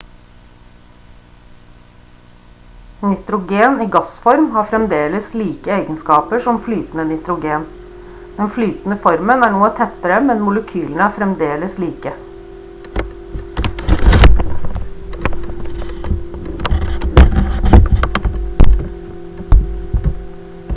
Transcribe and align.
nitrogen 3.09 3.77
i 3.85 3.85
gassform 3.95 4.47
har 4.55 4.67
fremdeles 4.71 5.27
like 5.41 5.73
egenskaper 5.75 6.41
som 6.45 6.59
flytende 6.69 7.05
nitrogen 7.11 7.65
den 8.39 8.51
flytende 8.57 8.97
formen 9.05 9.45
er 9.49 9.53
noe 9.57 9.69
tettere 9.81 10.17
men 10.31 10.43
molekylene 10.47 11.07
er 11.09 11.15
fremdeles 11.19 11.77
like 11.85 12.17